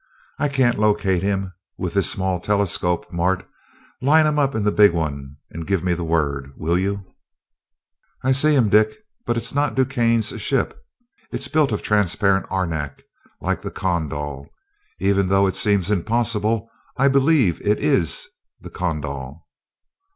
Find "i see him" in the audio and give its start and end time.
8.23-8.67